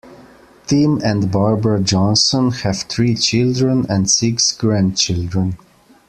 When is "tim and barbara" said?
0.65-1.79